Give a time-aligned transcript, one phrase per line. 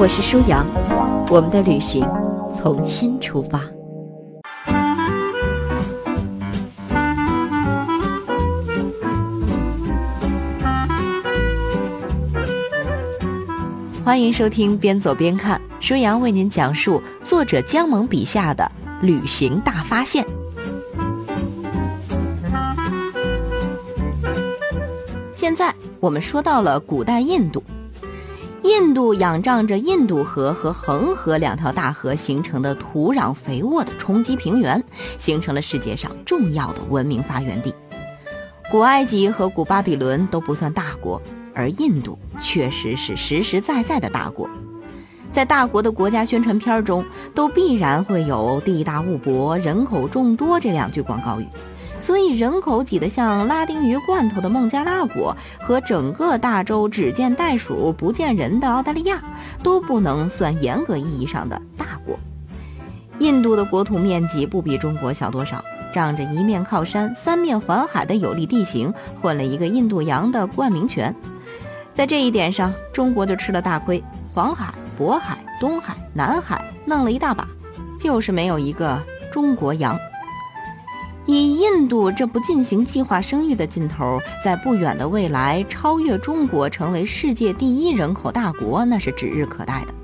[0.00, 0.66] 我是舒阳，
[1.28, 2.02] 我们的旅行
[2.56, 3.60] 从新出发。
[14.02, 18.72] 欢迎收听边走边看，舒阳为您讲述作者姜萌笔下的
[19.02, 20.26] 旅行大发现。
[25.30, 27.62] 现在我们说到了古代印度。
[28.62, 34.82] 印度仰仗着印度河和恒河两条大河形成的土壤肥沃的冲积平原，
[35.16, 37.74] 形成了世界上重要的文明发源地。
[38.70, 41.20] 古埃及和古巴比伦都不算大国，
[41.54, 44.48] 而印度确实是实实在在的大国。
[45.32, 51.46] 在大国的国家宣传片中，都必然会有“地大物博，人口众多”这两句广告语。
[52.00, 59.22] 所以，人口挤得像拉丁鱼罐头的孟加拉国和整个大洲只见袋鼠不见人的澳大利亚，
[59.62, 62.18] 都不能算严格意义上的大国。
[63.18, 65.62] 印度的国土面积不比中国小多少，
[65.92, 71.14] 仗着一面靠山、三面环海的有利地形，混了一个“印度洋”的冠名权。
[71.92, 74.02] 在这一点上，中国就吃了大亏。
[74.32, 77.46] 黄海、渤海、东海、南海弄了一大把，
[77.98, 78.98] 就是没有一个
[79.30, 79.98] 中国洋。
[81.26, 89.94] 以印度这不进行计划生育的劲头，在不远的未来超越中国，成为世界第一人口大国，那是指日可待的。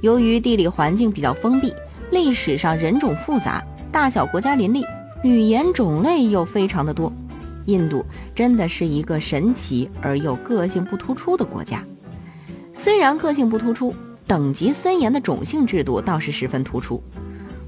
[0.00, 1.74] 由于地理环境比较封闭，
[2.10, 4.84] 历史上人种复杂，大小国家林立，
[5.22, 7.12] 语言种类又非常的多，
[7.66, 11.82] 印度真的是一个神奇而又个性不突出的国家。
[12.72, 13.94] 虽然个性不突出，
[14.26, 17.02] 等级森严的种姓制度倒是十分突出。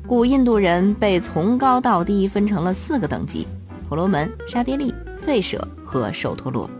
[0.06, 3.44] 古印度人被从高到低分成了四个等级：
[3.88, 4.94] 婆罗门、刹帝利、
[5.26, 6.70] 吠舍和首陀罗。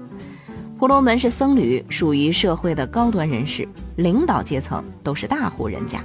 [0.79, 3.67] 婆罗门是僧侣，属于社会的高端人士，
[3.97, 6.01] 领导阶层都是大户人家。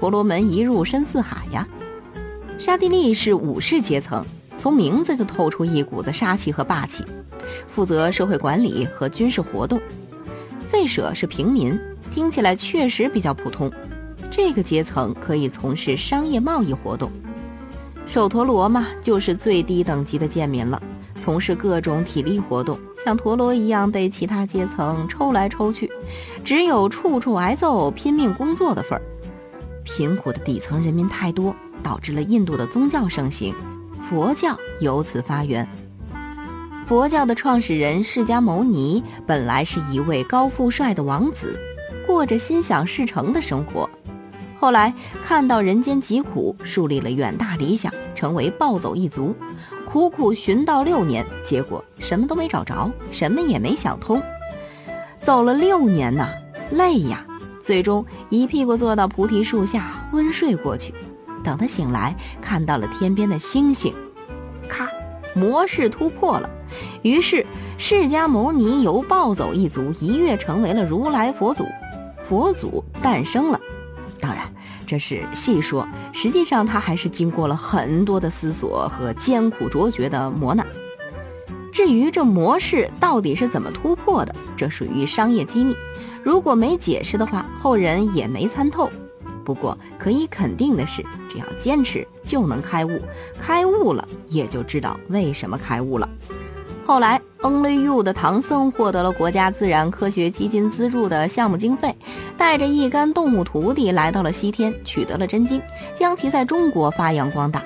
[0.00, 1.68] 婆罗门一入深似海呀。
[2.58, 4.24] 刹帝利是武士阶层，
[4.56, 7.04] 从名字就透出一股子杀气和霸气，
[7.68, 9.78] 负责社会管理和军事活动。
[10.72, 11.78] 吠舍是平民，
[12.10, 13.70] 听起来确实比较普通。
[14.36, 17.08] 这个阶层可以从事商业贸易活动，
[18.04, 20.82] 首陀罗嘛，就是最低等级的贱民了，
[21.20, 25.88] 从事各种体力活动，像陀螺一样被其他阶层抽来抽去，
[26.44, 29.02] 只有处处挨揍、拼命工作的份儿。
[29.84, 33.54] 贫苦的底层人民太多，导致了印度的宗教盛行，
[34.10, 35.64] 佛教由此发源。
[36.84, 41.56] 佛教的创始人释迦牟尼本来是一位高富帅的王子，
[42.04, 43.88] 过着心想事成的生活。
[44.64, 49.36] 后来看到人间疾苦，树立了远大理想，成为暴走一族，
[49.84, 54.22] 苦苦寻道六年，结果什么都没找着，什么也没想通。
[55.20, 56.30] 走了六年呐，
[56.70, 57.26] 累呀，
[57.60, 60.94] 最终一屁股坐到菩提树下昏睡过去。
[61.42, 63.92] 等他醒来，看到了天边的星星，
[64.66, 64.88] 咔，
[65.34, 66.48] 模式突破了。
[67.02, 67.44] 于是
[67.76, 71.66] 释迦牟尼由暴走一族一跃成为了如来佛祖，
[72.22, 73.60] 佛祖诞生了。
[74.86, 80.66] 这是细说，实际上他还是经过了很多的思索和艰苦卓绝的磨难。
[81.72, 85.76] 至于这模式到底是怎么突破的，这属于商业机密，
[86.22, 88.88] 如果没解释的话，后人也没参透。
[89.44, 93.00] 不过可以肯定的是，只要坚持，就能开悟。
[93.40, 96.08] 开悟了，也就知道为什么开悟了。
[96.86, 101.94] 后来，Only You 的唐僧获得了国家自然科学基金资助的项目经费，
[102.38, 105.60] 带着一干动物徒弟来到了西天，取得了真经，
[105.94, 107.62] 将其在中国发扬光大。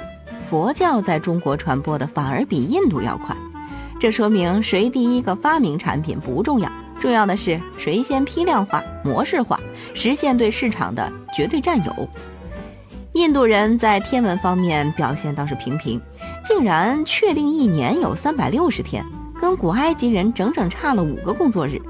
[0.51, 3.37] 佛教在中国传播的反而比印度要快，
[4.01, 6.69] 这说明谁第一个发明产品不重要，
[7.01, 9.61] 重要的是谁先批量化、模式化，
[9.95, 12.09] 实现对市场的绝对占有。
[13.13, 16.01] 印度人在天文方面表现倒是平平。
[16.45, 19.05] 竟然确定一年有三百六十天，
[19.40, 21.81] 跟古埃及人整整差了五个工作日，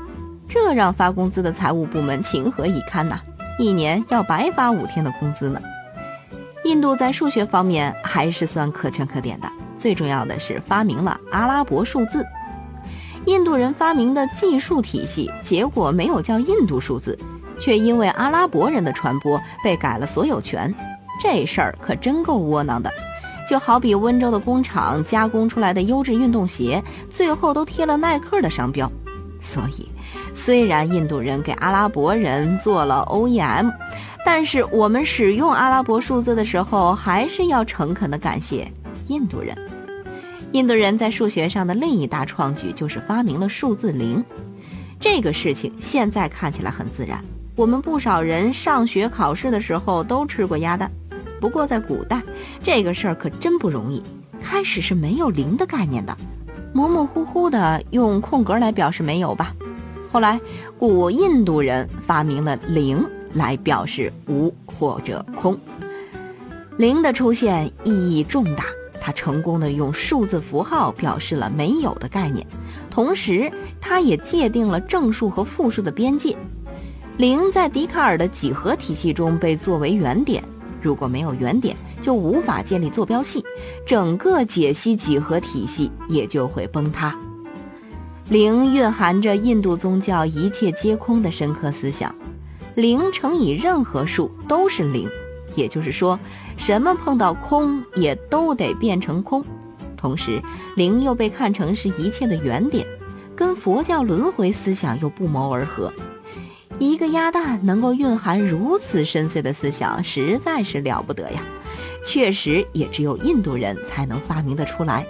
[0.46, 3.18] 这让发工资的财务部门情何以堪呐！
[3.58, 5.58] 一年要白发五天的工资呢。
[6.64, 12.24] 印度在数学方面还是算可圈可点的，最重要的是发明了阿拉伯数字。
[13.24, 17.18] 印度人发明的计数体系，结果没有叫印度数字，
[17.58, 20.74] 却因为阿拉伯人的传播被改了所有权，
[21.20, 22.92] 这事儿可真够窝囊的。
[23.48, 28.90] 就好比温州的工厂加工出来的优质运动鞋，最后都贴了耐克的商标。
[29.40, 29.88] 所以，
[30.34, 33.72] 虽然印度人给阿拉伯人做了 OEM，
[34.24, 38.70] 但是我们使用阿拉伯数字的时候，还是要诚恳地感谢
[39.06, 39.56] 印度人。
[40.52, 44.24] 印度人在数学上的另一大创举就是发明了数字零。
[44.98, 47.24] 这个事情现在看起来很自然，
[47.54, 50.90] 我们不少人上学考试的时候都吃过鸭蛋。
[51.40, 52.22] 不过在古代，
[52.62, 54.02] 这个事儿可真不容易。
[54.40, 56.16] 开始是没有零的概念的，
[56.72, 59.54] 模模糊糊的用空格来表示没有吧。
[60.10, 60.40] 后来
[60.78, 63.04] 古印度人发明了零
[63.34, 65.58] 来表示无或者空。
[66.76, 68.66] 零的出现意义重大，
[69.00, 72.46] 它成功的用数字符号表示了没有的概念，
[72.88, 73.50] 同时
[73.80, 76.36] 它也界定了正数和负数的边界。
[77.16, 80.42] 零在笛卡尔的几何体系中被作为原点。
[80.80, 83.44] 如果没有原点，就无法建立坐标系，
[83.86, 87.16] 整个解析几何体系也就会崩塌。
[88.28, 92.14] 零蕴含着印度宗教一切皆空的深刻思想，
[92.74, 95.08] 零乘以任何数都是零，
[95.54, 96.18] 也就是说，
[96.56, 99.44] 什么碰到空也都得变成空。
[99.96, 100.40] 同时，
[100.76, 102.86] 零又被看成是一切的原点，
[103.34, 105.92] 跟佛教轮回思想又不谋而合。
[106.78, 111.40] 一个鸭蛋能够蕴含如此深邃的思想，实在是了不得呀！
[112.04, 115.04] 确实，也只有印度人才能发明得出来。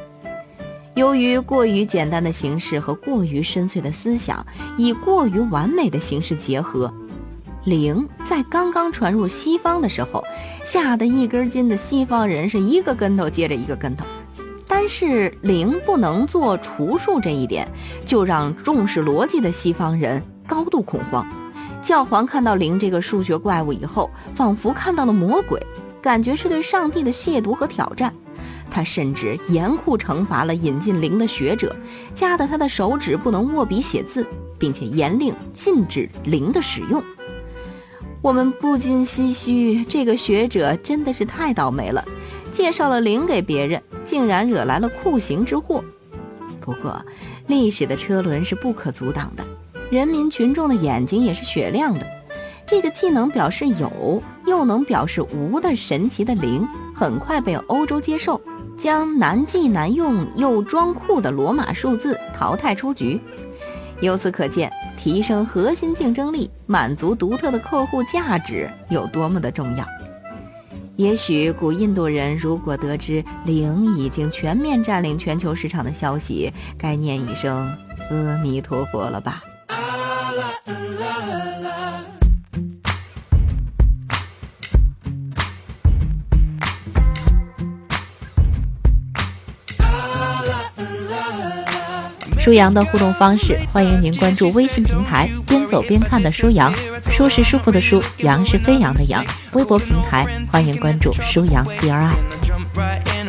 [0.94, 4.44] 由于过于简单的形式和过于深邃的思想，
[4.78, 6.92] 以过于完美的形式结合，
[7.64, 10.24] 零在刚刚传入西方的时候，
[10.64, 14.06] 吓得一根筋的西方人是一个跟头接着一个跟头。
[14.66, 17.68] 但是零不能做除数这一点，
[18.06, 21.26] 就让重视逻辑的西方人高度恐慌。
[21.88, 25.58] 教皇看到零这个数学怪物以后，仿佛看到了魔鬼，
[26.02, 28.12] 感觉是对上帝的亵渎和挑战。
[28.70, 31.74] 他甚至严酷惩罚了引进零的学者，
[32.12, 34.26] 加得他的手指不能握笔写字，
[34.58, 37.02] 并且严令禁止零的使用。
[38.20, 42.04] 我们不禁唏嘘，这个学者真的是太倒霉了，
[42.52, 45.82] 介绍了零给别人，竟然惹来了酷刑之祸。
[46.60, 47.02] 不过，
[47.46, 49.42] 历史的车轮是不可阻挡的。
[49.90, 52.06] 人民群众的眼睛也是雪亮的，
[52.66, 58.38] 这个既能表示有，又能表示无的神奇的零，很快被欧洲接受，
[58.76, 63.18] 将难记难用又装酷的罗马数字淘汰出局。
[64.00, 69.84] 由此可见，提升核心竞争力、满足独特的客户价值有多么的重要。
[70.96, 77.74] 也许古印度人如果得知零已经全面占领全球市场的消息，该念一声
[78.10, 79.42] 阿弥陀佛了吧。
[92.48, 96.72] 舒阳的互动方式，欢迎您关注微信平台“边走边看”的舒阳，
[97.12, 99.22] 舒是舒服的舒，阳是飞扬的扬。
[99.52, 102.14] 微博平台欢迎关注舒阳 C R I。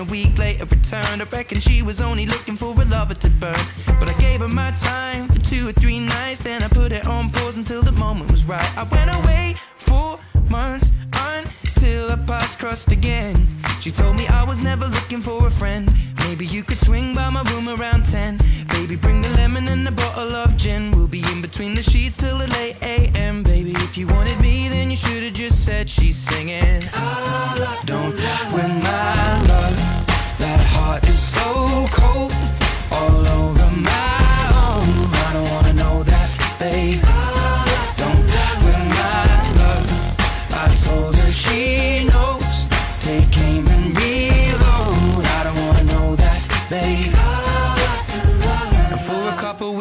[0.09, 1.21] week later returned.
[1.21, 3.59] I reckon she was only looking for a lover to burn.
[3.99, 6.39] But I gave her my time for two or three nights.
[6.41, 8.71] Then I put it on pause until the moment was right.
[8.77, 13.35] I went away four months until our paths crossed again.
[13.81, 15.91] She told me I was never looking for a friend.
[16.25, 17.98] Maybe you could swing by my room around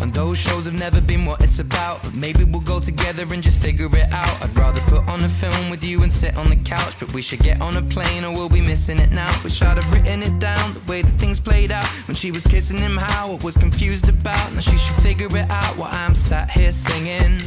[0.00, 2.02] And those shows have never been what it's about.
[2.02, 4.42] But maybe we'll go together and just figure it out.
[4.42, 6.94] I'd rather put on a film with you and sit on the couch.
[6.98, 9.32] But we should get on a plane or we'll be missing it now.
[9.42, 11.86] Wish I'd have written it down, the way that things played out.
[12.06, 14.52] When she was kissing him, how I was confused about.
[14.52, 17.38] Now she should figure it out while I'm sat here singing.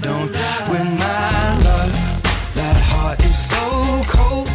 [0.00, 0.32] Don't
[0.70, 2.12] win my love.
[2.54, 4.48] That heart is so cold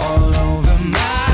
[0.00, 1.33] All over my